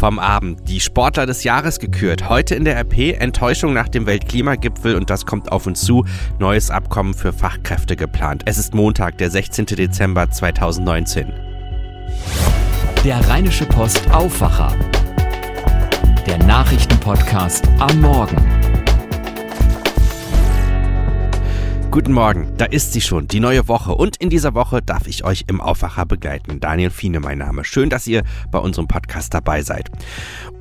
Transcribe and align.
vom 0.00 0.18
Abend. 0.18 0.66
Die 0.66 0.80
Sportler 0.80 1.26
des 1.26 1.44
Jahres 1.44 1.78
gekürt. 1.78 2.30
Heute 2.30 2.54
in 2.54 2.64
der 2.64 2.74
RP 2.80 3.12
Enttäuschung 3.20 3.74
nach 3.74 3.88
dem 3.88 4.06
Weltklimagipfel 4.06 4.96
und 4.96 5.10
das 5.10 5.26
kommt 5.26 5.52
auf 5.52 5.66
uns 5.66 5.82
zu. 5.82 6.06
Neues 6.38 6.70
Abkommen 6.70 7.12
für 7.12 7.34
Fachkräfte 7.34 7.96
geplant. 7.96 8.42
Es 8.46 8.56
ist 8.56 8.72
Montag, 8.72 9.18
der 9.18 9.30
16. 9.30 9.66
Dezember 9.66 10.30
2019. 10.30 11.30
Der 13.04 13.28
Rheinische 13.28 13.66
Post 13.66 14.10
Aufwacher. 14.10 14.74
Der 16.26 16.38
Nachrichtenpodcast 16.38 17.68
am 17.78 18.00
Morgen. 18.00 18.79
Guten 21.90 22.12
Morgen, 22.12 22.52
da 22.56 22.66
ist 22.66 22.92
sie 22.92 23.00
schon, 23.00 23.26
die 23.26 23.40
neue 23.40 23.66
Woche. 23.66 23.92
Und 23.92 24.16
in 24.18 24.30
dieser 24.30 24.54
Woche 24.54 24.80
darf 24.80 25.08
ich 25.08 25.24
euch 25.24 25.46
im 25.48 25.60
Aufwacher 25.60 26.06
begleiten. 26.06 26.60
Daniel 26.60 26.90
Fiene, 26.90 27.18
mein 27.18 27.38
Name. 27.38 27.64
Schön, 27.64 27.90
dass 27.90 28.06
ihr 28.06 28.22
bei 28.52 28.60
unserem 28.60 28.86
Podcast 28.86 29.34
dabei 29.34 29.62
seid. 29.62 29.90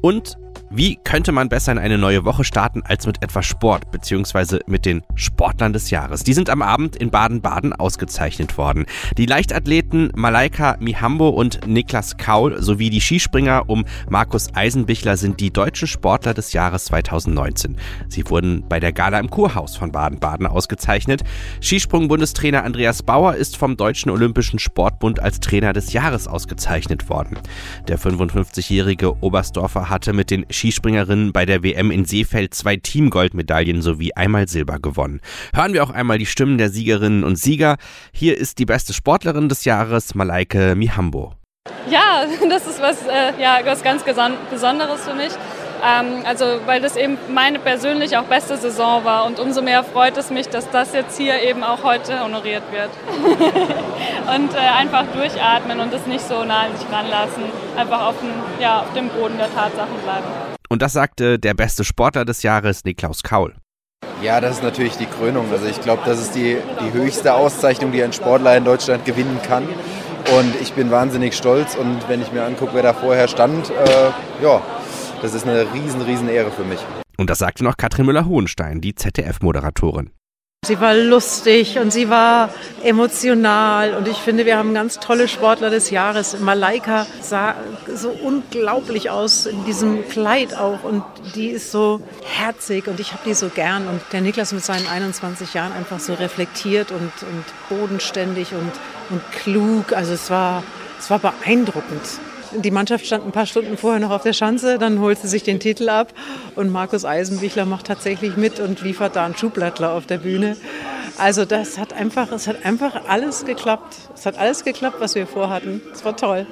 Und 0.02 0.39
wie 0.72 0.98
könnte 1.04 1.32
man 1.32 1.50
besser 1.50 1.72
in 1.72 1.80
eine 1.80 1.98
neue 1.98 2.26
Woche 2.26 2.44
starten 2.44 2.84
als 2.84 3.08
mit 3.08 3.24
etwas 3.24 3.48
Sport, 3.48 3.90
beziehungsweise 3.90 4.60
mit 4.68 4.86
den 4.86 5.02
Sportlern 5.16 5.74
des 5.74 5.90
Jahres? 5.90 6.24
Die 6.24 6.34
sind 6.34 6.48
am 6.52 6.62
Abend 6.62 6.96
in 6.96 7.10
Baden-Baden 7.10 7.74
ausgezeichnet 7.74 8.56
worden. 8.56 8.86
Die 9.18 9.26
Leichtathleten 9.26 10.12
Malaika 10.16 10.78
Mihambo 10.80 11.30
und 11.30 11.66
Niklas 11.66 12.18
Kaul 12.18 12.62
sowie 12.62 12.92
die 12.92 13.02
Skispringer 13.02 13.64
um 13.68 13.86
Markus 14.10 14.54
Eisenbichler 14.54 15.18
sind 15.18 15.40
die 15.40 15.52
deutschen 15.52 15.88
Sportler 15.88 16.36
des 16.36 16.54
Jahres 16.54 16.86
2019. 16.86 17.76
Sie 18.08 18.30
wurden 18.30 18.64
bei 18.70 18.80
der 18.80 18.94
Gala 18.94 19.20
im 19.20 19.32
Kurhaus 19.32 19.76
von 19.76 19.92
Baden-Baden 19.92 20.46
ausgezeichnet. 20.46 21.24
Skisprung-Bundestrainer 21.62 22.64
Andreas 22.64 23.02
Bauer 23.02 23.34
ist 23.34 23.58
vom 23.58 23.76
Deutschen 23.76 24.12
Olympischen 24.12 24.60
Sportbund 24.60 25.20
als 25.20 25.40
Trainer 25.40 25.74
des 25.74 25.94
Jahres 25.94 26.28
ausgezeichnet 26.28 27.10
worden. 27.10 27.40
Der 27.88 27.98
55-jährige 27.98 29.24
Oberstdorfer 29.24 29.90
hatte 29.90 30.14
mit 30.14 30.30
den 30.30 30.46
Skispringerinnen 30.60 31.32
bei 31.32 31.46
der 31.46 31.64
WM 31.64 31.90
in 31.90 32.04
Seefeld 32.04 32.54
zwei 32.54 32.76
Teamgoldmedaillen 32.76 33.82
sowie 33.82 34.14
einmal 34.14 34.48
Silber 34.50 34.80
gewonnen. 34.80 35.22
Hören 35.54 35.74
wir 35.74 35.84
auch 35.84 35.90
einmal 35.90 36.18
die 36.18 36.26
Stimmen 36.26 36.58
der 36.58 36.70
Siegerinnen 36.70 37.24
und 37.24 37.38
Sieger. 37.38 37.78
Hier 38.12 38.38
ist 38.38 38.60
die 38.60 38.66
beste 38.66 38.94
Sportlerin 38.94 39.48
des 39.48 39.64
Jahres, 39.64 40.16
Malaike 40.16 40.76
Mihambo. 40.76 41.34
Ja, 41.90 42.26
das 42.50 42.68
ist 42.68 42.82
was, 42.82 43.04
äh, 43.08 43.42
ja, 43.42 43.60
was 43.64 43.84
ganz 43.84 44.04
Besonderes 44.04 45.08
für 45.08 45.16
mich. 45.16 45.32
Ähm, 45.82 46.24
also 46.26 46.46
weil 46.66 46.82
das 46.82 46.98
eben 46.98 47.18
meine 47.30 47.60
persönlich 47.60 48.18
auch 48.18 48.26
beste 48.26 48.58
Saison 48.58 49.06
war 49.06 49.26
und 49.26 49.40
umso 49.40 49.62
mehr 49.62 49.84
freut 49.84 50.18
es 50.18 50.30
mich, 50.30 50.50
dass 50.50 50.70
das 50.70 50.94
jetzt 50.94 51.18
hier 51.18 51.42
eben 51.42 51.64
auch 51.64 51.84
heute 51.84 52.22
honoriert 52.22 52.64
wird. 52.72 52.90
und 54.36 54.54
äh, 54.54 54.58
einfach 54.58 55.06
durchatmen 55.14 55.80
und 55.80 55.94
es 55.94 56.06
nicht 56.06 56.28
so 56.28 56.44
nah 56.44 56.64
an 56.64 56.78
sich 56.78 56.86
ranlassen, 56.92 57.44
einfach 57.78 58.08
auf 58.08 58.20
dem, 58.20 58.32
ja, 58.62 58.82
auf 58.82 58.92
dem 58.94 59.08
Boden 59.08 59.38
der 59.38 59.54
Tatsachen 59.54 59.96
bleiben. 60.04 60.49
Und 60.70 60.84
das 60.84 60.94
sagte 60.94 61.40
der 61.40 61.56
beste 61.56 61.84
Sportler 61.84 62.26
des 62.26 62.44
Jahres, 62.44 62.84
Niklaus 62.86 63.24
Kaul. 63.24 63.56
Ja, 64.22 64.40
das 64.40 64.58
ist 64.58 64.64
natürlich 64.64 64.98
die 64.98 65.08
Krönung. 65.08 65.52
Also 65.52 65.66
ich 65.66 65.82
glaube, 65.82 66.04
das 66.06 66.22
ist 66.22 66.36
die, 66.36 66.58
die 66.80 66.94
höchste 66.94 67.34
Auszeichnung, 67.34 67.92
die 67.92 68.04
ein 68.04 68.14
Sportler 68.14 68.56
in 68.56 68.66
Deutschland 68.66 69.04
gewinnen 69.04 69.40
kann. 69.48 69.64
Und 70.38 70.56
ich 70.62 70.74
bin 70.74 70.92
wahnsinnig 70.92 71.36
stolz. 71.36 71.76
Und 71.76 72.08
wenn 72.08 72.22
ich 72.22 72.32
mir 72.32 72.44
angucke, 72.44 72.76
wer 72.76 72.84
da 72.84 72.94
vorher 72.94 73.28
stand, 73.28 73.72
äh, 73.72 74.44
ja, 74.44 74.62
das 75.24 75.34
ist 75.34 75.48
eine 75.48 75.74
riesen, 75.74 76.02
riesen 76.02 76.30
Ehre 76.30 76.52
für 76.52 76.64
mich. 76.64 76.80
Und 77.18 77.30
das 77.30 77.40
sagte 77.40 77.64
noch 77.64 77.76
Katrin 77.76 78.06
Müller-Hohenstein, 78.06 78.80
die 78.80 78.94
ZDF-Moderatorin. 78.94 80.12
Sie 80.68 80.82
war 80.82 80.94
lustig 80.94 81.80
und 81.80 81.92
sie 81.92 82.10
war 82.10 82.50
emotional 82.84 83.96
und 83.96 84.10
ich 84.10 84.18
finde, 84.18 84.46
wir 84.46 84.58
haben 84.58 84.74
ganz 84.74 85.00
tolle 85.00 85.30
Sportler 85.30 85.70
des 85.70 85.90
Jahres. 85.90 86.38
Malaika 86.42 87.08
sah 87.22 87.56
so 87.96 88.10
unglaublich 88.10 89.10
aus 89.10 89.46
in 89.46 89.64
diesem 89.64 90.08
Kleid 90.10 90.54
auch 90.56 90.84
und 90.84 91.02
die 91.34 91.48
ist 91.48 91.72
so 91.72 92.02
herzig 92.26 92.88
und 92.88 93.00
ich 93.00 93.14
habe 93.14 93.24
die 93.26 93.36
so 93.36 93.48
gern 93.48 93.88
und 93.88 94.02
der 94.12 94.20
Niklas 94.20 94.52
mit 94.52 94.64
seinen 94.64 94.86
21 94.86 95.54
Jahren 95.54 95.72
einfach 95.72 96.02
so 96.02 96.14
reflektiert 96.14 96.92
und, 96.92 97.14
und 97.24 97.46
bodenständig 97.70 98.52
und, 98.52 98.72
und 99.10 99.22
klug. 99.32 99.94
Also 99.94 100.12
es 100.12 100.30
war, 100.30 100.62
es 101.00 101.10
war 101.10 101.20
beeindruckend. 101.20 102.20
Die 102.56 102.72
Mannschaft 102.72 103.06
stand 103.06 103.26
ein 103.26 103.32
paar 103.32 103.46
Stunden 103.46 103.78
vorher 103.78 104.00
noch 104.00 104.10
auf 104.10 104.24
der 104.24 104.34
Schanze, 104.34 104.80
dann 104.80 105.00
holt 105.00 105.20
sie 105.20 105.28
sich 105.28 105.44
den 105.44 105.60
Titel 105.60 105.90
ab 105.90 106.14
und 106.56 106.72
Markus 106.72 107.06
Eisenbichler 107.06 107.66
macht 107.66 107.88
tatsächlich 107.88 108.38
mit 108.38 108.60
und 108.60 108.82
liefert 108.82 109.16
da 109.16 109.26
einen 109.26 109.36
Schublattler 109.36 109.94
auf 109.94 110.06
der 110.08 110.18
Bühne. 110.18 110.58
Also 111.20 111.44
das 111.44 111.78
hat 111.78 111.92
einfach, 111.94 112.32
es 112.32 112.48
hat 112.48 112.66
einfach 112.66 113.06
alles 113.08 113.46
geklappt. 113.46 113.98
Es 114.16 114.26
hat 114.26 114.38
alles 114.38 114.64
geklappt, 114.64 114.98
was 115.00 115.16
wir 115.16 115.28
vorhatten. 115.28 115.82
Es 115.92 116.06
war 116.06 116.16
toll. 116.16 116.48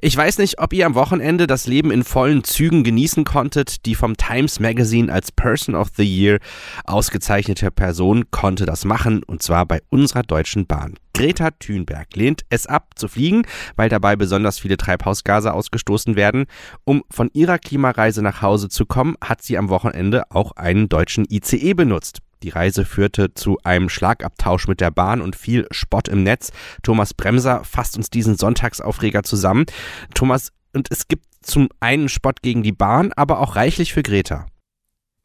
Ich 0.00 0.16
weiß 0.16 0.38
nicht, 0.38 0.58
ob 0.58 0.72
ihr 0.72 0.84
am 0.86 0.94
Wochenende 0.94 1.46
das 1.46 1.66
Leben 1.66 1.90
in 1.92 2.02
vollen 2.02 2.42
Zügen 2.42 2.82
genießen 2.82 3.24
konntet. 3.24 3.86
Die 3.86 3.94
vom 3.94 4.16
Times 4.16 4.58
Magazine 4.58 5.12
als 5.12 5.30
Person 5.30 5.76
of 5.76 5.88
the 5.96 6.04
Year 6.04 6.38
ausgezeichnete 6.86 7.70
Person 7.70 8.30
konnte 8.30 8.66
das 8.66 8.84
machen 8.84 9.22
und 9.22 9.42
zwar 9.42 9.64
bei 9.64 9.80
unserer 9.90 10.22
Deutschen 10.22 10.66
Bahn. 10.66 10.94
Greta 11.20 11.50
Thunberg 11.50 12.16
lehnt 12.16 12.46
es 12.48 12.66
ab 12.66 12.92
zu 12.94 13.06
fliegen, 13.06 13.42
weil 13.76 13.90
dabei 13.90 14.16
besonders 14.16 14.58
viele 14.58 14.78
Treibhausgase 14.78 15.52
ausgestoßen 15.52 16.16
werden. 16.16 16.46
Um 16.84 17.04
von 17.10 17.28
ihrer 17.34 17.58
Klimareise 17.58 18.22
nach 18.22 18.40
Hause 18.40 18.70
zu 18.70 18.86
kommen, 18.86 19.16
hat 19.22 19.42
sie 19.42 19.58
am 19.58 19.68
Wochenende 19.68 20.30
auch 20.30 20.52
einen 20.52 20.88
deutschen 20.88 21.26
ICE 21.28 21.74
benutzt. 21.74 22.20
Die 22.42 22.48
Reise 22.48 22.86
führte 22.86 23.34
zu 23.34 23.58
einem 23.64 23.90
Schlagabtausch 23.90 24.66
mit 24.66 24.80
der 24.80 24.92
Bahn 24.92 25.20
und 25.20 25.36
viel 25.36 25.66
Spott 25.70 26.08
im 26.08 26.22
Netz. 26.22 26.52
Thomas 26.82 27.12
Bremser 27.12 27.64
fasst 27.64 27.98
uns 27.98 28.08
diesen 28.08 28.38
Sonntagsaufreger 28.38 29.22
zusammen. 29.22 29.66
Thomas, 30.14 30.52
und 30.72 30.88
es 30.90 31.06
gibt 31.06 31.26
zum 31.42 31.68
einen 31.80 32.08
Spott 32.08 32.40
gegen 32.40 32.62
die 32.62 32.72
Bahn, 32.72 33.12
aber 33.14 33.40
auch 33.40 33.56
reichlich 33.56 33.92
für 33.92 34.02
Greta. 34.02 34.46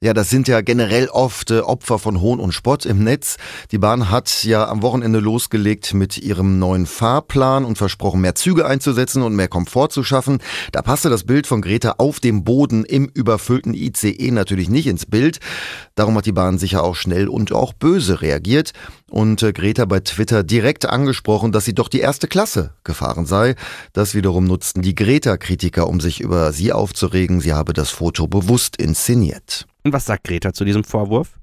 Ja, 0.05 0.13
das 0.13 0.29
sind 0.29 0.47
ja 0.47 0.61
generell 0.61 1.07
oft 1.07 1.49
äh, 1.49 1.61
Opfer 1.61 1.97
von 1.97 2.21
Hohn 2.21 2.39
und 2.39 2.51
Spott 2.51 2.85
im 2.85 3.03
Netz. 3.03 3.38
Die 3.71 3.79
Bahn 3.79 4.11
hat 4.11 4.43
ja 4.43 4.67
am 4.67 4.83
Wochenende 4.83 5.17
losgelegt 5.17 5.95
mit 5.95 6.19
ihrem 6.19 6.59
neuen 6.59 6.85
Fahrplan 6.85 7.66
und 7.66 7.79
versprochen, 7.79 8.21
mehr 8.21 8.35
Züge 8.35 8.67
einzusetzen 8.67 9.23
und 9.23 9.35
mehr 9.35 9.47
Komfort 9.47 9.89
zu 9.89 10.03
schaffen. 10.03 10.43
Da 10.71 10.83
passte 10.83 11.09
das 11.09 11.23
Bild 11.23 11.47
von 11.47 11.59
Greta 11.63 11.95
auf 11.97 12.19
dem 12.19 12.43
Boden 12.43 12.85
im 12.85 13.09
überfüllten 13.16 13.73
ICE 13.73 14.29
natürlich 14.29 14.69
nicht 14.69 14.85
ins 14.85 15.07
Bild. 15.07 15.39
Darum 15.95 16.16
hat 16.16 16.27
die 16.27 16.33
Bahn 16.33 16.59
sicher 16.59 16.83
auch 16.83 16.95
schnell 16.95 17.27
und 17.27 17.51
auch 17.51 17.73
böse 17.73 18.22
reagiert 18.22 18.73
und 19.09 19.41
äh, 19.41 19.53
Greta 19.53 19.85
bei 19.85 20.01
Twitter 20.01 20.43
direkt 20.43 20.85
angesprochen, 20.85 21.51
dass 21.51 21.66
sie 21.66 21.73
doch 21.73 21.89
die 21.89 22.01
erste 22.01 22.27
Klasse 22.27 22.75
gefahren 22.83 23.25
sei. 23.25 23.55
Das 23.91 24.13
wiederum 24.13 24.43
nutzten 24.43 24.83
die 24.83 24.93
Greta-Kritiker, 24.93 25.87
um 25.87 25.99
sich 25.99 26.22
über 26.22 26.53
sie 26.53 26.73
aufzuregen. 26.73 27.41
Sie 27.41 27.53
habe 27.53 27.73
das 27.73 27.89
Foto 27.89 28.27
bewusst 28.27 28.75
inszeniert. 28.75 29.66
Und 29.85 29.94
was 29.94 30.06
sagt 30.06 30.23
Greta 30.23 30.51
zu 30.51 30.66
diesem 30.66 30.84
Vorwurf? 30.84 31.38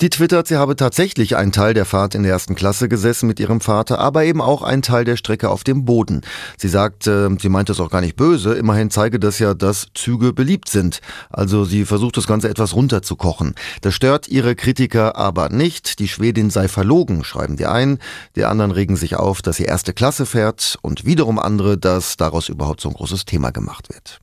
Die 0.00 0.08
twittert, 0.08 0.48
sie 0.48 0.56
habe 0.56 0.74
tatsächlich 0.74 1.36
einen 1.36 1.52
Teil 1.52 1.74
der 1.74 1.84
Fahrt 1.84 2.14
in 2.14 2.22
der 2.22 2.32
ersten 2.32 2.54
Klasse 2.54 2.88
gesessen 2.88 3.26
mit 3.26 3.38
ihrem 3.38 3.60
Vater, 3.60 3.98
aber 3.98 4.24
eben 4.24 4.40
auch 4.40 4.62
einen 4.62 4.80
Teil 4.80 5.04
der 5.04 5.16
Strecke 5.16 5.50
auf 5.50 5.62
dem 5.62 5.84
Boden. 5.84 6.22
Sie 6.56 6.68
sagt, 6.68 7.06
äh, 7.06 7.28
sie 7.38 7.50
meint 7.50 7.68
das 7.68 7.78
auch 7.78 7.90
gar 7.90 8.00
nicht 8.00 8.16
böse, 8.16 8.54
immerhin 8.54 8.90
zeige 8.90 9.20
das 9.20 9.38
ja, 9.38 9.52
dass 9.52 9.88
Züge 9.94 10.32
beliebt 10.32 10.70
sind. 10.70 11.02
Also 11.28 11.64
sie 11.64 11.84
versucht 11.84 12.16
das 12.16 12.26
Ganze 12.26 12.48
etwas 12.48 12.74
runterzukochen. 12.74 13.54
Das 13.82 13.94
stört 13.94 14.28
ihre 14.28 14.56
Kritiker 14.56 15.16
aber 15.16 15.50
nicht. 15.50 15.98
Die 15.98 16.08
Schwedin 16.08 16.48
sei 16.48 16.68
verlogen, 16.68 17.22
schreiben 17.22 17.58
die 17.58 17.66
einen. 17.66 17.98
Die 18.34 18.46
anderen 18.46 18.70
regen 18.70 18.96
sich 18.96 19.16
auf, 19.16 19.42
dass 19.42 19.56
sie 19.56 19.64
erste 19.64 19.92
Klasse 19.92 20.24
fährt 20.24 20.78
und 20.80 21.04
wiederum 21.04 21.38
andere, 21.38 21.76
dass 21.76 22.16
daraus 22.16 22.48
überhaupt 22.48 22.80
so 22.80 22.88
ein 22.88 22.94
großes 22.94 23.26
Thema 23.26 23.52
gemacht 23.52 23.90
wird. 23.90 24.20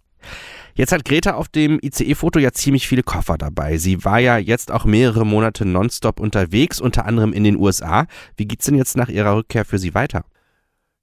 Jetzt 0.79 0.93
hat 0.93 1.03
Greta 1.03 1.33
auf 1.33 1.49
dem 1.49 1.77
ICE-Foto 1.81 2.39
ja 2.39 2.53
ziemlich 2.53 2.87
viele 2.87 3.03
Koffer 3.03 3.37
dabei. 3.37 3.77
Sie 3.77 4.05
war 4.05 4.19
ja 4.19 4.37
jetzt 4.37 4.71
auch 4.71 4.85
mehrere 4.85 5.25
Monate 5.25 5.65
nonstop 5.65 6.21
unterwegs, 6.21 6.79
unter 6.79 7.05
anderem 7.05 7.33
in 7.33 7.43
den 7.43 7.57
USA. 7.57 8.07
Wie 8.37 8.45
geht's 8.45 8.63
denn 8.63 8.75
jetzt 8.75 8.95
nach 8.95 9.09
ihrer 9.09 9.35
Rückkehr 9.35 9.65
für 9.65 9.77
sie 9.77 9.93
weiter? 9.93 10.23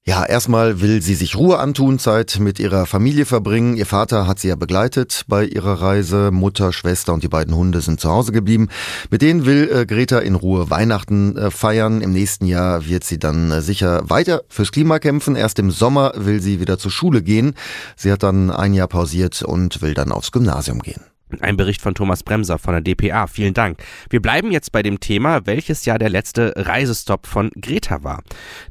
Ja, 0.08 0.24
erstmal 0.24 0.80
will 0.80 1.02
sie 1.02 1.16
sich 1.16 1.34
Ruhe 1.34 1.58
antun, 1.58 1.98
Zeit 1.98 2.38
mit 2.38 2.60
ihrer 2.60 2.86
Familie 2.86 3.26
verbringen. 3.26 3.76
Ihr 3.76 3.86
Vater 3.86 4.28
hat 4.28 4.38
sie 4.38 4.46
ja 4.46 4.54
begleitet 4.54 5.24
bei 5.26 5.44
ihrer 5.44 5.82
Reise. 5.82 6.30
Mutter, 6.30 6.72
Schwester 6.72 7.12
und 7.12 7.24
die 7.24 7.28
beiden 7.28 7.56
Hunde 7.56 7.80
sind 7.80 7.98
zu 7.98 8.08
Hause 8.08 8.30
geblieben. 8.30 8.68
Mit 9.10 9.20
denen 9.20 9.46
will 9.46 9.68
äh, 9.68 9.84
Greta 9.84 10.20
in 10.20 10.36
Ruhe 10.36 10.70
Weihnachten 10.70 11.36
äh, 11.36 11.50
feiern. 11.50 12.02
Im 12.02 12.12
nächsten 12.12 12.46
Jahr 12.46 12.86
wird 12.86 13.02
sie 13.02 13.18
dann 13.18 13.50
äh, 13.50 13.60
sicher 13.60 14.08
weiter 14.08 14.42
fürs 14.48 14.70
Klima 14.70 15.00
kämpfen. 15.00 15.34
Erst 15.34 15.58
im 15.58 15.72
Sommer 15.72 16.12
will 16.14 16.40
sie 16.40 16.60
wieder 16.60 16.78
zur 16.78 16.92
Schule 16.92 17.20
gehen. 17.20 17.54
Sie 17.96 18.12
hat 18.12 18.22
dann 18.22 18.52
ein 18.52 18.74
Jahr 18.74 18.86
pausiert 18.86 19.42
und 19.42 19.82
will 19.82 19.94
dann 19.94 20.12
aufs 20.12 20.30
Gymnasium 20.30 20.82
gehen. 20.82 21.02
Ein 21.40 21.56
Bericht 21.56 21.80
von 21.80 21.94
Thomas 21.94 22.22
Bremser 22.22 22.58
von 22.58 22.72
der 22.72 22.80
DPA. 22.80 23.26
Vielen 23.26 23.54
Dank. 23.54 23.82
Wir 24.10 24.20
bleiben 24.20 24.50
jetzt 24.50 24.72
bei 24.72 24.82
dem 24.82 25.00
Thema, 25.00 25.46
welches 25.46 25.84
Jahr 25.84 25.98
der 25.98 26.10
letzte 26.10 26.52
Reisestopp 26.56 27.26
von 27.26 27.50
Greta 27.60 28.02
war. 28.02 28.22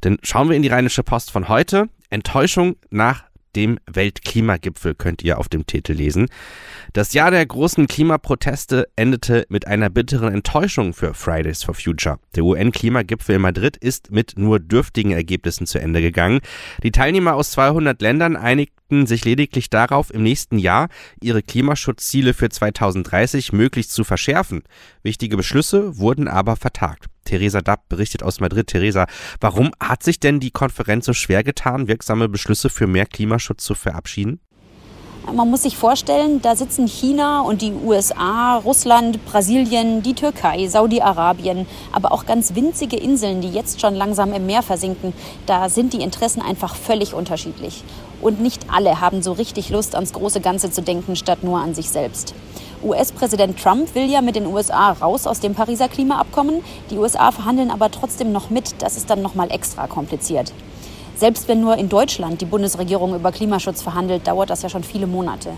Denn 0.03 0.17
schauen 0.23 0.49
wir 0.49 0.55
in 0.55 0.61
die 0.61 0.69
Rheinische 0.69 1.03
Post 1.03 1.31
von 1.31 1.47
heute. 1.47 1.89
Enttäuschung 2.09 2.75
nach 2.89 3.23
dem 3.55 3.79
Weltklimagipfel, 3.91 4.95
könnt 4.95 5.23
ihr 5.23 5.39
auf 5.39 5.49
dem 5.49 5.65
Titel 5.65 5.93
lesen. 5.93 6.27
Das 6.93 7.13
Jahr 7.13 7.31
der 7.31 7.45
großen 7.45 7.87
Klimaproteste 7.87 8.87
endete 8.95 9.45
mit 9.49 9.67
einer 9.67 9.89
bitteren 9.89 10.33
Enttäuschung 10.33 10.93
für 10.93 11.13
Fridays 11.13 11.63
for 11.63 11.73
Future. 11.73 12.19
Der 12.35 12.43
UN-Klimagipfel 12.43 13.35
in 13.35 13.41
Madrid 13.41 13.77
ist 13.77 14.11
mit 14.11 14.33
nur 14.37 14.59
dürftigen 14.59 15.11
Ergebnissen 15.11 15.67
zu 15.67 15.79
Ende 15.79 16.01
gegangen. 16.01 16.39
Die 16.83 16.91
Teilnehmer 16.91 17.35
aus 17.35 17.51
200 17.51 18.01
Ländern 18.01 18.35
einigten 18.35 19.07
sich 19.07 19.25
lediglich 19.25 19.69
darauf, 19.69 20.13
im 20.13 20.23
nächsten 20.23 20.57
Jahr 20.59 20.89
ihre 21.21 21.41
Klimaschutzziele 21.41 22.33
für 22.33 22.49
2030 22.49 23.53
möglichst 23.53 23.91
zu 23.91 24.03
verschärfen. 24.03 24.63
Wichtige 25.03 25.37
Beschlüsse 25.37 25.97
wurden 25.97 26.27
aber 26.27 26.55
vertagt. 26.55 27.07
Theresa 27.25 27.61
Dapp 27.61 27.89
berichtet 27.89 28.23
aus 28.23 28.39
Madrid. 28.39 28.67
Theresa, 28.67 29.07
warum 29.41 29.71
hat 29.79 30.03
sich 30.03 30.19
denn 30.19 30.39
die 30.39 30.51
Konferenz 30.51 31.05
so 31.05 31.13
schwer 31.13 31.43
getan, 31.43 31.87
wirksame 31.87 32.29
Beschlüsse 32.29 32.69
für 32.69 32.87
mehr 32.87 33.05
Klimaschutz 33.05 33.63
zu 33.63 33.75
verabschieden? 33.75 34.39
Man 35.33 35.49
muss 35.49 35.63
sich 35.63 35.75
vorstellen, 35.75 36.41
da 36.41 36.55
sitzen 36.55 36.87
China 36.87 37.41
und 37.41 37.63
die 37.63 37.71
USA, 37.71 38.57
Russland, 38.57 39.25
Brasilien, 39.25 40.03
die 40.03 40.13
Türkei, 40.13 40.67
Saudi-Arabien, 40.67 41.65
aber 41.91 42.11
auch 42.11 42.27
ganz 42.27 42.53
winzige 42.53 42.95
Inseln, 42.95 43.41
die 43.41 43.49
jetzt 43.49 43.81
schon 43.81 43.95
langsam 43.95 44.33
im 44.33 44.45
Meer 44.45 44.61
versinken. 44.61 45.13
Da 45.47 45.67
sind 45.69 45.93
die 45.93 46.01
Interessen 46.01 46.41
einfach 46.41 46.75
völlig 46.75 47.15
unterschiedlich. 47.15 47.83
Und 48.21 48.41
nicht 48.41 48.65
alle 48.71 49.01
haben 49.01 49.21
so 49.21 49.33
richtig 49.33 49.69
Lust, 49.69 49.95
ans 49.95 50.13
große 50.13 50.41
Ganze 50.41 50.71
zu 50.71 50.81
denken, 50.81 51.15
statt 51.15 51.43
nur 51.43 51.59
an 51.59 51.73
sich 51.73 51.89
selbst. 51.89 52.33
US-Präsident 52.83 53.59
Trump 53.59 53.95
will 53.95 54.09
ja 54.09 54.21
mit 54.21 54.35
den 54.35 54.45
USA 54.45 54.91
raus 54.91 55.25
aus 55.25 55.39
dem 55.39 55.55
Pariser 55.55 55.87
Klimaabkommen. 55.87 56.61
Die 56.91 56.97
USA 56.97 57.31
verhandeln 57.31 57.71
aber 57.71 57.89
trotzdem 57.89 58.31
noch 58.31 58.49
mit. 58.49 58.75
Das 58.81 58.97
ist 58.97 59.09
dann 59.09 59.21
noch 59.21 59.35
mal 59.35 59.51
extra 59.51 59.87
kompliziert. 59.87 60.53
Selbst 61.15 61.47
wenn 61.47 61.61
nur 61.61 61.77
in 61.77 61.89
Deutschland 61.89 62.41
die 62.41 62.45
Bundesregierung 62.45 63.15
über 63.15 63.31
Klimaschutz 63.31 63.81
verhandelt, 63.81 64.27
dauert 64.27 64.49
das 64.49 64.61
ja 64.61 64.69
schon 64.69 64.83
viele 64.83 65.07
Monate. 65.07 65.51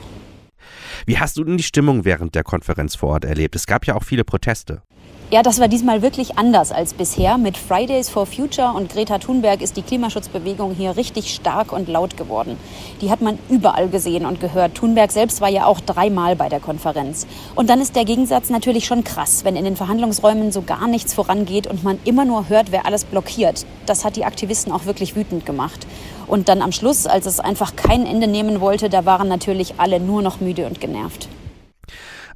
Wie 1.06 1.18
hast 1.18 1.38
du 1.38 1.44
denn 1.44 1.58
die 1.58 1.64
Stimmung 1.64 2.06
während 2.06 2.36
der 2.36 2.44
Konferenz 2.44 2.96
vor 2.96 3.10
Ort 3.10 3.26
erlebt? 3.26 3.56
Es 3.56 3.66
gab 3.66 3.86
ja 3.86 3.96
auch 3.96 4.04
viele 4.04 4.24
Proteste. 4.24 4.82
Ja, 5.30 5.44
das 5.44 5.60
war 5.60 5.68
diesmal 5.68 6.02
wirklich 6.02 6.38
anders 6.38 6.72
als 6.72 6.94
bisher. 6.94 7.38
Mit 7.38 7.58
Fridays 7.58 8.08
for 8.08 8.26
Future 8.26 8.72
und 8.72 8.90
Greta 8.90 9.18
Thunberg 9.18 9.62
ist 9.62 9.76
die 9.76 9.82
Klimaschutzbewegung 9.82 10.74
hier 10.74 10.96
richtig 10.96 11.36
stark 11.36 11.74
und 11.74 11.90
laut 11.90 12.16
geworden. 12.16 12.56
Die 13.02 13.12
hat 13.12 13.20
man 13.20 13.38
überall 13.50 13.90
gesehen 13.90 14.26
und 14.26 14.40
gehört. 14.40 14.76
Thunberg 14.76 15.12
selbst 15.12 15.42
war 15.42 15.50
ja 15.50 15.66
auch 15.66 15.82
dreimal 15.82 16.38
bei 16.38 16.48
der 16.48 16.62
Konferenz. 16.62 17.28
Und 17.56 17.70
dann 17.70 17.82
ist 17.82 17.98
der 17.98 18.06
Gegensatz 18.06 18.50
natürlich 18.50 18.86
schon 18.86 19.04
krass, 19.04 19.44
wenn 19.44 19.58
in 19.58 19.66
den 19.66 19.76
Verhandlungsräumen 19.76 20.54
so 20.54 20.62
gar 20.62 20.88
nichts 20.88 21.14
vorangeht 21.14 21.68
und 21.68 21.84
man 21.84 22.00
immer 22.06 22.24
nur 22.24 22.48
hört, 22.48 22.72
wer 22.72 22.86
alles 22.86 23.04
blockiert. 23.04 23.66
Das 23.86 24.06
hat 24.06 24.16
die 24.16 24.24
Aktivisten 24.24 24.72
auch 24.72 24.86
wirklich 24.86 25.18
wütend 25.18 25.46
gemacht. 25.46 25.86
Und 26.28 26.48
dann 26.48 26.62
am 26.62 26.72
Schluss, 26.72 27.06
als 27.06 27.26
es 27.26 27.42
einfach 27.42 27.76
kein 27.76 28.06
Ende 28.06 28.28
nehmen 28.28 28.62
wollte, 28.62 28.88
da 28.88 29.04
waren 29.04 29.28
natürlich 29.28 29.74
alle 29.78 30.00
nur 30.00 30.22
noch 30.22 30.40
müde 30.40 30.68
und 30.68 30.80
genervt. 30.80 31.28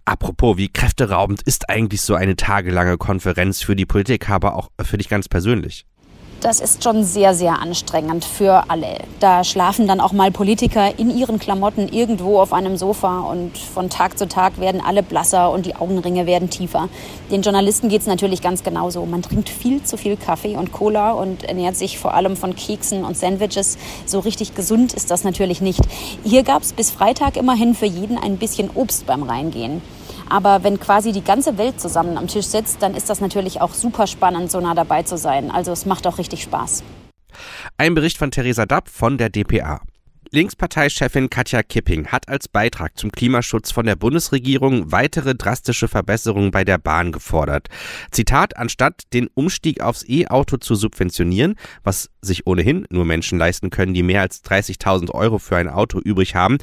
Apropos, 0.06 0.58
wie 0.58 0.70
kräfteraubend 0.70 1.42
ist 1.44 1.70
eigentlich 1.70 2.02
so 2.02 2.16
eine 2.16 2.36
tagelange 2.36 2.98
Konferenz 2.98 3.62
für 3.62 3.76
die 3.76 3.86
Politik, 3.86 4.30
aber 4.30 4.56
auch 4.56 4.70
für 4.82 4.98
dich 4.98 5.10
ganz 5.10 5.30
persönlich? 5.30 5.86
Das 6.42 6.60
ist 6.60 6.84
schon 6.84 7.04
sehr, 7.04 7.36
sehr 7.36 7.60
anstrengend 7.60 8.26
für 8.26 8.64
alle. 8.68 8.98
Da 9.20 9.44
schlafen 9.44 9.88
dann 9.88 10.00
auch 10.02 10.12
mal 10.12 10.32
Politiker 10.32 10.98
in 10.98 11.16
ihren 11.16 11.38
Klamotten 11.38 11.88
irgendwo 11.88 12.40
auf 12.40 12.52
einem 12.52 12.78
Sofa 12.78 13.20
und 13.20 13.56
von 13.56 13.92
Tag 13.92 14.18
zu 14.18 14.28
Tag 14.28 14.60
werden 14.60 14.82
alle 14.84 15.04
blasser 15.04 15.52
und 15.52 15.68
die 15.68 15.76
Augenringe 15.76 16.26
werden 16.26 16.50
tiefer. 16.50 16.90
Den 17.30 17.44
Journalisten 17.44 17.90
geht 17.90 18.02
es 18.02 18.08
natürlich 18.08 18.42
ganz 18.42 18.64
genauso. 18.64 19.06
Man 19.06 19.22
trinkt 19.22 19.50
viel 19.50 19.84
zu 19.84 19.98
viel 19.98 20.18
Kaffee 20.18 20.56
und 20.56 20.72
Cola 20.72 21.12
und 21.12 21.44
ernährt 21.44 21.76
sich 21.76 22.00
vor 22.00 22.16
allem 22.16 22.36
von 22.36 22.56
Keksen 22.56 23.06
und 23.06 23.16
Sandwiches. 23.16 23.78
So 24.08 24.18
richtig 24.18 24.56
gesund 24.56 24.94
ist 24.94 25.12
das 25.12 25.24
natürlich 25.24 25.62
nicht. 25.62 25.82
Hier 26.24 26.42
gab 26.42 26.64
es 26.64 26.74
bis 26.74 26.90
Freitag 26.90 27.38
immerhin 27.38 27.76
für 27.76 27.86
jeden 27.86 28.18
ein 28.18 28.38
bisschen 28.38 28.72
Obst 28.74 29.06
beim 29.06 29.22
Reingehen. 29.22 29.84
Aber 30.32 30.64
wenn 30.64 30.80
quasi 30.80 31.12
die 31.12 31.24
ganze 31.24 31.58
Welt 31.58 31.82
zusammen 31.82 32.18
am 32.18 32.28
Tisch 32.28 32.46
sitzt, 32.46 32.82
dann 32.82 32.96
ist 32.96 33.10
das 33.10 33.20
natürlich 33.20 33.60
auch 33.60 33.74
super 33.74 34.08
spannend, 34.08 34.50
so 34.50 34.62
nah 34.62 34.74
dabei 34.74 35.04
zu 35.04 35.18
sein. 35.18 35.52
Also 35.52 35.74
es 35.74 35.86
macht 35.86 36.08
auch 36.08 36.18
richtig 36.20 36.44
Spaß. 36.44 36.84
Ein 37.78 37.96
Bericht 37.96 38.18
von 38.18 38.32
Theresa 38.32 38.66
Dapp 38.66 38.88
von 38.88 39.18
der 39.18 39.30
DPA. 39.30 39.82
Linksparteichefin 40.34 41.30
Katja 41.30 41.62
Kipping 41.62 42.08
hat 42.08 42.30
als 42.30 42.48
Beitrag 42.48 42.98
zum 42.98 43.12
Klimaschutz 43.12 43.70
von 43.72 43.86
der 43.86 43.98
Bundesregierung 43.98 44.90
weitere 44.90 45.36
drastische 45.36 45.90
Verbesserungen 45.90 46.52
bei 46.52 46.64
der 46.64 46.78
Bahn 46.78 47.12
gefordert. 47.12 47.68
Zitat, 48.12 48.56
anstatt 48.56 49.04
den 49.12 49.28
Umstieg 49.28 49.82
aufs 49.82 50.08
E-Auto 50.08 50.56
zu 50.56 50.76
subventionieren, 50.76 51.56
was 51.84 52.10
sich 52.22 52.48
ohnehin 52.48 52.86
nur 52.90 53.04
Menschen 53.04 53.40
leisten 53.40 53.72
können, 53.72 53.94
die 53.94 54.04
mehr 54.04 54.22
als 54.22 54.42
30.000 54.46 55.12
Euro 55.12 55.38
für 55.38 55.58
ein 55.58 55.68
Auto 55.68 56.00
übrig 56.00 56.34
haben, 56.34 56.60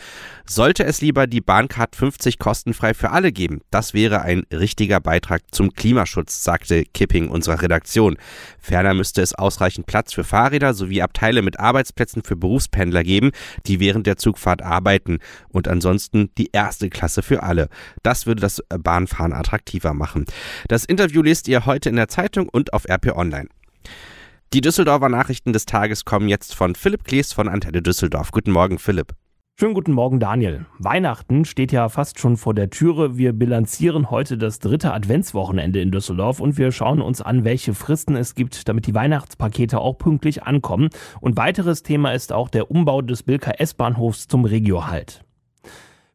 sollte 0.46 0.84
es 0.84 1.02
lieber 1.02 1.26
die 1.26 1.42
Bahncard 1.42 1.94
50 1.94 2.38
kostenfrei 2.38 2.94
für 2.94 3.10
alle 3.10 3.32
geben. 3.32 3.60
Das 3.70 3.92
wäre 3.92 4.22
ein 4.22 4.44
richtiger 4.50 4.98
Beitrag 4.98 5.42
zum 5.50 5.74
Klimaschutz, 5.74 6.42
sagte 6.42 6.84
Kipping 6.84 7.28
unserer 7.28 7.60
Redaktion. 7.60 8.16
Ferner 8.58 8.94
müsste 8.94 9.20
es 9.20 9.34
ausreichend 9.34 9.86
Platz 9.86 10.14
für 10.14 10.24
Fahrräder 10.24 10.72
sowie 10.72 11.02
Abteile 11.02 11.42
mit 11.42 11.60
Arbeitsplätzen 11.60 12.22
für 12.22 12.36
Berufspendler 12.36 13.04
geben, 13.04 13.32
die 13.66 13.80
während 13.80 14.06
der 14.06 14.16
Zugfahrt 14.16 14.62
arbeiten 14.62 15.18
und 15.48 15.68
ansonsten 15.68 16.30
die 16.38 16.50
erste 16.52 16.90
Klasse 16.90 17.22
für 17.22 17.42
alle. 17.42 17.68
Das 18.02 18.26
würde 18.26 18.40
das 18.40 18.62
Bahnfahren 18.68 19.32
attraktiver 19.32 19.94
machen. 19.94 20.24
Das 20.68 20.84
Interview 20.84 21.22
lest 21.22 21.48
ihr 21.48 21.66
heute 21.66 21.88
in 21.88 21.96
der 21.96 22.08
Zeitung 22.08 22.48
und 22.48 22.72
auf 22.72 22.88
RP 22.88 23.16
Online. 23.16 23.48
Die 24.54 24.62
Düsseldorfer 24.62 25.10
Nachrichten 25.10 25.52
des 25.52 25.66
Tages 25.66 26.04
kommen 26.06 26.28
jetzt 26.28 26.54
von 26.54 26.74
Philipp 26.74 27.04
Klees 27.04 27.34
von 27.34 27.48
Antenne 27.48 27.82
Düsseldorf. 27.82 28.30
Guten 28.30 28.50
Morgen, 28.50 28.78
Philipp. 28.78 29.12
Schönen 29.60 29.74
guten 29.74 29.90
Morgen, 29.90 30.20
Daniel. 30.20 30.66
Weihnachten 30.78 31.44
steht 31.44 31.72
ja 31.72 31.88
fast 31.88 32.20
schon 32.20 32.36
vor 32.36 32.54
der 32.54 32.70
Türe. 32.70 33.18
Wir 33.18 33.32
bilanzieren 33.32 34.08
heute 34.08 34.38
das 34.38 34.60
dritte 34.60 34.94
Adventswochenende 34.94 35.80
in 35.80 35.90
Düsseldorf 35.90 36.38
und 36.38 36.58
wir 36.58 36.70
schauen 36.70 37.02
uns 37.02 37.20
an, 37.20 37.42
welche 37.42 37.74
Fristen 37.74 38.14
es 38.14 38.36
gibt, 38.36 38.68
damit 38.68 38.86
die 38.86 38.94
Weihnachtspakete 38.94 39.80
auch 39.80 39.98
pünktlich 39.98 40.44
ankommen. 40.44 40.90
Und 41.20 41.36
weiteres 41.36 41.82
Thema 41.82 42.12
ist 42.12 42.32
auch 42.32 42.50
der 42.50 42.70
Umbau 42.70 43.02
des 43.02 43.24
Bilker 43.24 43.60
S-Bahnhofs 43.60 44.28
zum 44.28 44.44
Regio-Halt. 44.44 45.24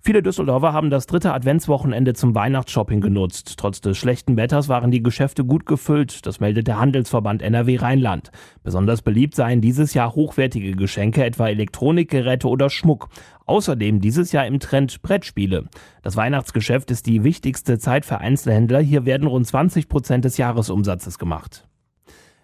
Viele 0.05 0.21
Düsseldorfer 0.21 0.73
haben 0.73 0.89
das 0.89 1.07
dritte 1.07 1.31
Adventswochenende 1.31 2.13
zum 2.13 2.35
Weihnachtsshopping 2.35 2.99
genutzt. 2.99 3.53
Trotz 3.57 3.79
des 3.79 3.97
schlechten 3.97 4.35
Wetters 4.35 4.67
waren 4.67 4.91
die 4.91 5.01
Geschäfte 5.01 5.45
gut 5.45 5.65
gefüllt, 5.65 6.25
das 6.25 6.41
meldet 6.41 6.67
der 6.67 6.77
Handelsverband 6.77 7.41
NRW 7.41 7.77
Rheinland. 7.77 8.29
Besonders 8.63 9.01
beliebt 9.01 9.33
seien 9.33 9.61
dieses 9.61 9.93
Jahr 9.93 10.13
hochwertige 10.13 10.73
Geschenke, 10.73 11.23
etwa 11.23 11.47
Elektronikgeräte 11.47 12.49
oder 12.49 12.69
Schmuck. 12.69 13.07
Außerdem 13.45 14.01
dieses 14.01 14.33
Jahr 14.33 14.45
im 14.45 14.59
Trend 14.59 15.01
Brettspiele. 15.03 15.69
Das 16.01 16.17
Weihnachtsgeschäft 16.17 16.91
ist 16.91 17.05
die 17.05 17.23
wichtigste 17.23 17.79
Zeit 17.79 18.03
für 18.03 18.17
Einzelhändler. 18.17 18.81
Hier 18.81 19.05
werden 19.05 19.25
rund 19.25 19.47
20 19.47 19.87
Prozent 19.87 20.25
des 20.25 20.35
Jahresumsatzes 20.35 21.17
gemacht. 21.17 21.65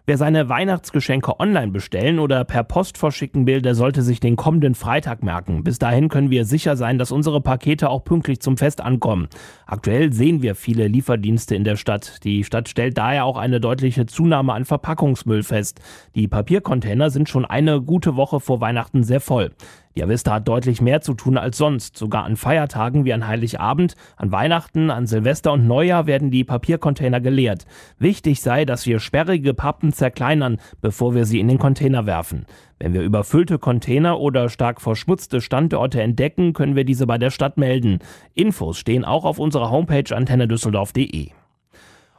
Wer 0.10 0.18
seine 0.18 0.50
Weihnachtsgeschenke 0.50 1.40
online 1.40 1.72
bestellen 1.72 2.18
oder 2.18 2.44
per 2.44 2.64
Post 2.64 2.98
verschicken 2.98 3.46
will, 3.46 3.62
der 3.62 3.76
sollte 3.76 4.02
sich 4.02 4.20
den 4.20 4.38
kommenden 4.38 4.74
Freitag 4.74 5.22
merken. 5.22 5.64
Bis 5.64 5.78
dahin 5.78 6.10
können 6.10 6.32
wir 6.32 6.46
sicher 6.46 6.76
sein, 6.76 6.98
dass 6.98 7.12
unsere 7.12 7.42
Pakete 7.42 7.92
auch 7.92 8.04
pünktlich 8.04 8.40
zum 8.40 8.58
Fest 8.58 8.82
ankommen. 8.82 9.28
Aktuell 9.68 10.12
sehen 10.12 10.42
wir 10.42 10.56
viele 10.56 10.88
Lieferdienste 10.88 11.54
in 11.54 11.64
der 11.64 11.76
Stadt. 11.76 12.24
Die 12.24 12.44
Stadt 12.44 12.70
stellt 12.70 12.98
daher 12.98 13.24
auch 13.24 13.38
eine 13.38 13.60
deutliche 13.60 14.08
Zunahme 14.08 14.54
an 14.54 14.66
Verpackungsmüll 14.66 15.44
fest. 15.44 15.80
Die 16.16 16.28
Papiercontainer 16.28 17.12
sind 17.12 17.30
schon 17.30 17.46
eine 17.46 17.80
gute 17.80 18.16
Woche 18.16 18.40
vor 18.40 18.62
Weihnachten 18.62 19.04
sehr 19.04 19.22
voll. 19.22 19.52
Die 19.96 20.04
Avista 20.04 20.34
hat 20.34 20.48
deutlich 20.48 20.82
mehr 20.82 21.02
zu 21.02 21.14
tun 21.14 21.38
als 21.38 21.58
sonst. 21.58 21.98
Sogar 21.98 22.24
an 22.24 22.36
Feiertagen 22.36 23.06
wie 23.06 23.14
an 23.14 23.28
Heiligabend, 23.28 23.96
an 24.18 24.32
Weihnachten, 24.32 24.92
an 24.92 25.08
Silvester 25.08 25.52
und 25.54 25.68
Neujahr 25.68 26.06
werden 26.06 26.32
die 26.32 26.44
Papiercontainer 26.44 27.20
geleert. 27.20 27.66
Wichtig 27.98 28.42
sei, 28.42 28.66
dass 28.66 28.86
wir 28.86 29.00
sperrige 29.00 29.54
Pappen 29.54 29.92
zerkleinern, 29.92 30.58
bevor 30.82 31.16
wir 31.16 31.26
sie 31.26 31.40
in 31.40 31.48
den 31.48 31.58
Container 31.58 32.06
werfen. 32.06 32.46
Wenn 32.78 32.94
wir 32.94 33.02
überfüllte 33.02 33.60
Container 33.60 34.20
oder 34.20 34.48
stark 34.50 34.80
verschmutzte 34.80 35.42
Standorte 35.42 36.02
entdecken, 36.02 36.54
können 36.54 36.76
wir 36.76 36.86
diese 36.86 37.08
bei 37.08 37.18
der 37.18 37.32
Stadt 37.32 37.58
melden. 37.58 38.00
Infos 38.36 38.78
stehen 38.78 39.04
auch 39.04 39.26
auf 39.26 39.40
unserer 39.40 39.70
Homepage 39.70 40.16
antennedüsseldorf.de. 40.16 41.32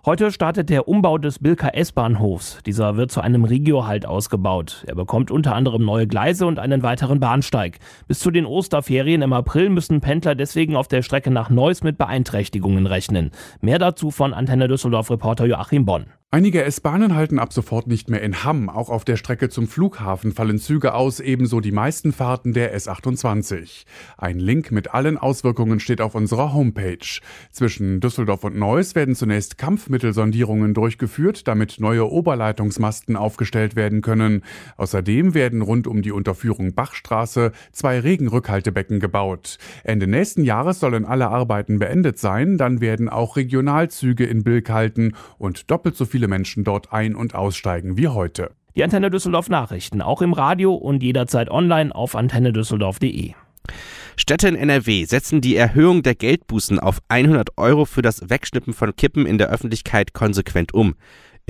Heute 0.06 0.32
startet 0.32 0.70
der 0.70 0.88
Umbau 0.88 1.18
des 1.18 1.40
Bilker 1.40 1.74
S-Bahnhofs. 1.74 2.60
Dieser 2.64 2.96
wird 2.96 3.12
zu 3.12 3.20
einem 3.20 3.44
Regio-Halt 3.44 4.06
ausgebaut. 4.06 4.82
Er 4.86 4.94
bekommt 4.94 5.30
unter 5.30 5.54
anderem 5.54 5.84
neue 5.84 6.06
Gleise 6.06 6.46
und 6.46 6.58
einen 6.58 6.82
weiteren 6.82 7.20
Bahnsteig. 7.20 7.80
Bis 8.08 8.18
zu 8.18 8.30
den 8.30 8.46
Osterferien 8.46 9.20
im 9.20 9.34
April 9.34 9.68
müssen 9.68 10.00
Pendler 10.00 10.34
deswegen 10.34 10.74
auf 10.74 10.88
der 10.88 11.02
Strecke 11.02 11.30
nach 11.30 11.50
Neuss 11.50 11.82
mit 11.82 11.98
Beeinträchtigungen 11.98 12.86
rechnen. 12.86 13.30
Mehr 13.60 13.78
dazu 13.78 14.10
von 14.10 14.32
Antenne 14.32 14.68
Düsseldorf 14.68 15.10
Reporter 15.10 15.44
Joachim 15.44 15.84
Bonn. 15.84 16.06
Einige 16.32 16.62
S-Bahnen 16.62 17.16
halten 17.16 17.40
ab 17.40 17.52
sofort 17.52 17.88
nicht 17.88 18.08
mehr 18.08 18.22
in 18.22 18.44
Hamm. 18.44 18.68
Auch 18.68 18.88
auf 18.88 19.04
der 19.04 19.16
Strecke 19.16 19.48
zum 19.48 19.66
Flughafen 19.66 20.30
fallen 20.30 20.60
Züge 20.60 20.94
aus, 20.94 21.18
ebenso 21.18 21.58
die 21.58 21.72
meisten 21.72 22.12
Fahrten 22.12 22.52
der 22.52 22.78
S28. 22.78 23.84
Ein 24.16 24.38
Link 24.38 24.70
mit 24.70 24.94
allen 24.94 25.18
Auswirkungen 25.18 25.80
steht 25.80 26.00
auf 26.00 26.14
unserer 26.14 26.54
Homepage. 26.54 27.18
Zwischen 27.50 27.98
Düsseldorf 27.98 28.44
und 28.44 28.56
Neuss 28.56 28.94
werden 28.94 29.16
zunächst 29.16 29.58
Kampfmittelsondierungen 29.58 30.72
durchgeführt, 30.72 31.48
damit 31.48 31.80
neue 31.80 32.08
Oberleitungsmasten 32.08 33.16
aufgestellt 33.16 33.74
werden 33.74 34.00
können. 34.00 34.44
Außerdem 34.76 35.34
werden 35.34 35.62
rund 35.62 35.88
um 35.88 36.00
die 36.00 36.12
Unterführung 36.12 36.74
Bachstraße 36.74 37.50
zwei 37.72 37.98
Regenrückhaltebecken 37.98 39.00
gebaut. 39.00 39.58
Ende 39.82 40.06
nächsten 40.06 40.44
Jahres 40.44 40.78
sollen 40.78 41.06
alle 41.06 41.26
Arbeiten 41.26 41.80
beendet 41.80 42.20
sein, 42.20 42.56
dann 42.56 42.80
werden 42.80 43.08
auch 43.08 43.34
Regionalzüge 43.34 44.26
in 44.26 44.44
Bilk 44.44 44.70
halten 44.70 45.14
und 45.36 45.72
doppelt 45.72 45.96
so 45.96 46.04
viele 46.04 46.19
viele 46.20 46.28
Menschen 46.28 46.64
dort 46.64 46.92
ein- 46.92 47.16
und 47.16 47.34
aussteigen 47.34 47.96
wie 47.96 48.08
heute. 48.08 48.50
Die 48.76 48.84
Antenne 48.84 49.10
Düsseldorf 49.10 49.48
Nachrichten, 49.48 50.02
auch 50.02 50.20
im 50.20 50.34
Radio 50.34 50.74
und 50.74 51.02
jederzeit 51.02 51.50
online 51.50 51.94
auf 51.94 52.14
antennedüsseldorf.de. 52.14 53.32
Städte 54.16 54.48
in 54.48 54.54
NRW 54.54 55.06
setzen 55.06 55.40
die 55.40 55.56
Erhöhung 55.56 56.02
der 56.02 56.14
Geldbußen 56.14 56.78
auf 56.78 56.98
100 57.08 57.56
Euro 57.56 57.86
für 57.86 58.02
das 58.02 58.28
Wegschnippen 58.28 58.74
von 58.74 58.94
Kippen 58.94 59.24
in 59.24 59.38
der 59.38 59.48
Öffentlichkeit 59.48 60.12
konsequent 60.12 60.74
um. 60.74 60.94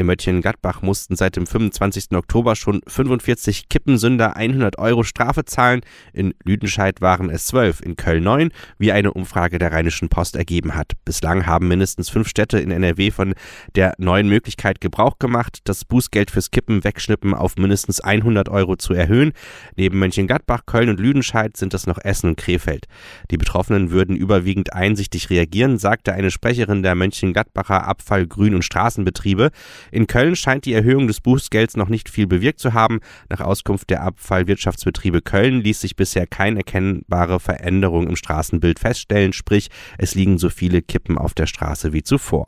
In 0.00 0.06
Mönchengladbach 0.06 0.80
mussten 0.80 1.14
seit 1.14 1.36
dem 1.36 1.46
25. 1.46 2.12
Oktober 2.12 2.56
schon 2.56 2.80
45 2.86 3.68
Kippensünder 3.68 4.34
100 4.34 4.78
Euro 4.78 5.02
Strafe 5.02 5.44
zahlen. 5.44 5.82
In 6.14 6.32
Lüdenscheid 6.42 7.02
waren 7.02 7.28
es 7.28 7.44
12, 7.48 7.82
in 7.82 7.96
Köln 7.96 8.24
9, 8.24 8.48
wie 8.78 8.92
eine 8.92 9.12
Umfrage 9.12 9.58
der 9.58 9.72
Rheinischen 9.72 10.08
Post 10.08 10.36
ergeben 10.36 10.74
hat. 10.74 10.92
Bislang 11.04 11.44
haben 11.44 11.68
mindestens 11.68 12.08
fünf 12.08 12.28
Städte 12.28 12.58
in 12.58 12.70
NRW 12.70 13.10
von 13.10 13.34
der 13.74 13.92
neuen 13.98 14.26
Möglichkeit 14.30 14.80
Gebrauch 14.80 15.18
gemacht, 15.18 15.58
das 15.64 15.84
Bußgeld 15.84 16.30
fürs 16.30 16.50
Kippen 16.50 16.82
wegschnippen 16.82 17.34
auf 17.34 17.56
mindestens 17.56 18.00
100 18.00 18.48
Euro 18.48 18.76
zu 18.76 18.94
erhöhen. 18.94 19.32
Neben 19.76 19.98
Mönchengladbach, 19.98 20.64
Köln 20.64 20.88
und 20.88 20.98
Lüdenscheid 20.98 21.58
sind 21.58 21.74
es 21.74 21.86
noch 21.86 21.98
Essen 21.98 22.30
und 22.30 22.36
Krefeld. 22.38 22.86
Die 23.30 23.36
Betroffenen 23.36 23.90
würden 23.90 24.16
überwiegend 24.16 24.72
einsichtig 24.72 25.28
reagieren, 25.28 25.76
sagte 25.76 26.14
eine 26.14 26.30
Sprecherin 26.30 26.82
der 26.82 26.94
Mönchengladbacher 26.94 27.86
Abfall-, 27.86 28.26
Grün- 28.26 28.54
und 28.54 28.64
Straßenbetriebe. 28.64 29.50
In 29.90 30.06
Köln 30.06 30.36
scheint 30.36 30.64
die 30.64 30.72
Erhöhung 30.72 31.06
des 31.06 31.20
Bußgelds 31.20 31.76
noch 31.76 31.88
nicht 31.88 32.08
viel 32.08 32.26
bewirkt 32.26 32.60
zu 32.60 32.74
haben. 32.74 33.00
Nach 33.28 33.40
Auskunft 33.40 33.90
der 33.90 34.02
Abfallwirtschaftsbetriebe 34.02 35.22
Köln 35.22 35.60
ließ 35.60 35.80
sich 35.80 35.96
bisher 35.96 36.26
keine 36.26 36.60
erkennbare 36.60 37.40
Veränderung 37.40 38.06
im 38.06 38.16
Straßenbild 38.16 38.78
feststellen, 38.78 39.32
sprich 39.32 39.68
es 39.98 40.14
liegen 40.14 40.38
so 40.38 40.48
viele 40.48 40.82
Kippen 40.82 41.18
auf 41.18 41.34
der 41.34 41.46
Straße 41.46 41.92
wie 41.92 42.02
zuvor. 42.02 42.46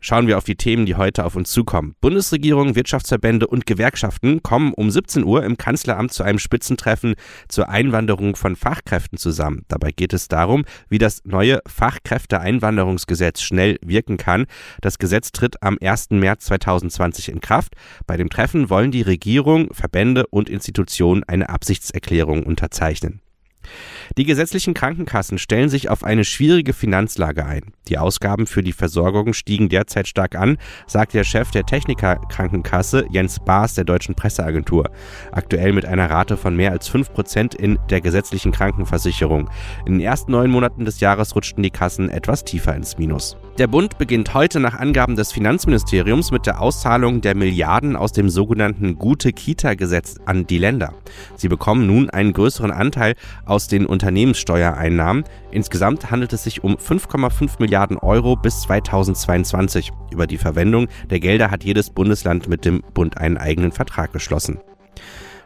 Schauen 0.00 0.26
wir 0.26 0.38
auf 0.38 0.44
die 0.44 0.56
Themen, 0.56 0.86
die 0.86 0.96
heute 0.96 1.24
auf 1.24 1.36
uns 1.36 1.50
zukommen. 1.50 1.94
Bundesregierung, 2.00 2.74
Wirtschaftsverbände 2.74 3.46
und 3.46 3.66
Gewerkschaften 3.66 4.42
kommen 4.42 4.72
um 4.74 4.90
17 4.90 5.24
Uhr 5.24 5.44
im 5.44 5.56
Kanzleramt 5.56 6.12
zu 6.12 6.22
einem 6.22 6.38
Spitzentreffen 6.38 7.14
zur 7.48 7.68
Einwanderung 7.68 8.36
von 8.36 8.56
Fachkräften 8.56 9.18
zusammen. 9.18 9.64
Dabei 9.68 9.92
geht 9.92 10.12
es 10.12 10.28
darum, 10.28 10.64
wie 10.88 10.98
das 10.98 11.22
neue 11.24 11.60
Fachkräfteeinwanderungsgesetz 11.66 13.42
schnell 13.42 13.78
wirken 13.82 14.16
kann. 14.16 14.46
Das 14.80 14.98
Gesetz 14.98 15.32
tritt 15.32 15.62
am 15.62 15.78
1. 15.80 16.10
März 16.10 16.46
2020 16.46 17.28
in 17.28 17.40
Kraft. 17.40 17.74
Bei 18.06 18.16
dem 18.16 18.30
Treffen 18.30 18.70
wollen 18.70 18.90
die 18.90 19.02
Regierung, 19.02 19.72
Verbände 19.72 20.26
und 20.26 20.48
Institutionen 20.48 21.24
eine 21.24 21.48
Absichtserklärung 21.48 22.44
unterzeichnen. 22.44 23.20
Die 24.16 24.24
gesetzlichen 24.24 24.74
Krankenkassen 24.74 25.38
stellen 25.38 25.68
sich 25.68 25.90
auf 25.90 26.04
eine 26.04 26.24
schwierige 26.24 26.72
Finanzlage 26.72 27.44
ein. 27.44 27.72
Die 27.88 27.98
Ausgaben 27.98 28.46
für 28.46 28.62
die 28.62 28.72
Versorgung 28.72 29.32
stiegen 29.32 29.68
derzeit 29.68 30.08
stark 30.08 30.34
an, 30.34 30.58
sagt 30.86 31.14
der 31.14 31.24
Chef 31.24 31.50
der 31.50 31.66
Techniker-Krankenkasse 31.66 33.06
Jens 33.10 33.38
Baas 33.40 33.74
der 33.74 33.84
Deutschen 33.84 34.14
Presseagentur. 34.14 34.90
Aktuell 35.32 35.72
mit 35.72 35.84
einer 35.84 36.10
Rate 36.10 36.36
von 36.36 36.56
mehr 36.56 36.72
als 36.72 36.88
5 36.88 37.12
Prozent 37.12 37.54
in 37.54 37.78
der 37.90 38.00
gesetzlichen 38.00 38.52
Krankenversicherung. 38.52 39.50
In 39.86 39.94
den 39.94 40.00
ersten 40.00 40.32
neun 40.32 40.50
Monaten 40.50 40.84
des 40.84 41.00
Jahres 41.00 41.34
rutschten 41.34 41.62
die 41.62 41.70
Kassen 41.70 42.08
etwas 42.08 42.44
tiefer 42.44 42.74
ins 42.74 42.98
Minus. 42.98 43.36
Der 43.58 43.68
Bund 43.68 43.96
beginnt 43.96 44.34
heute 44.34 44.60
nach 44.60 44.74
Angaben 44.74 45.16
des 45.16 45.32
Finanzministeriums 45.32 46.30
mit 46.30 46.44
der 46.44 46.60
Auszahlung 46.60 47.22
der 47.22 47.34
Milliarden 47.34 47.96
aus 47.96 48.12
dem 48.12 48.28
sogenannten 48.28 48.98
Gute-Kita-Gesetz 48.98 50.16
an 50.26 50.46
die 50.46 50.58
Länder. 50.58 50.92
Sie 51.36 51.48
bekommen 51.48 51.86
nun 51.86 52.10
einen 52.10 52.34
größeren 52.34 52.70
Anteil 52.70 53.14
aus 53.46 53.66
den 53.66 53.86
Unternehmenssteuereinnahmen. 53.96 55.24
Insgesamt 55.50 56.10
handelt 56.10 56.34
es 56.34 56.44
sich 56.44 56.62
um 56.62 56.76
5,5 56.76 57.52
Milliarden 57.60 57.96
Euro 57.96 58.36
bis 58.36 58.60
2022. 58.60 59.90
Über 60.12 60.26
die 60.26 60.36
Verwendung 60.36 60.88
der 61.08 61.18
Gelder 61.18 61.50
hat 61.50 61.64
jedes 61.64 61.88
Bundesland 61.88 62.46
mit 62.46 62.66
dem 62.66 62.82
Bund 62.92 63.16
einen 63.16 63.38
eigenen 63.38 63.72
Vertrag 63.72 64.12
geschlossen. 64.12 64.60